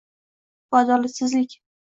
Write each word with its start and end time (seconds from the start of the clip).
Bu 0.71 0.77
adolatsizlik. 0.79 1.61